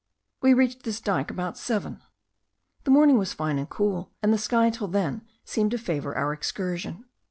We 0.41 0.55
reached 0.55 0.81
this 0.81 0.99
dyke 0.99 1.29
about 1.29 1.59
seven. 1.59 2.01
The 2.85 2.89
morning 2.89 3.19
was 3.19 3.33
fine 3.33 3.59
and 3.59 3.69
cool, 3.69 4.11
and 4.23 4.33
the 4.33 4.39
sky 4.39 4.71
till 4.71 4.87
then 4.87 5.21
seemed 5.45 5.69
to 5.69 5.77
favour 5.77 6.17
our 6.17 6.33
excursion. 6.33 7.05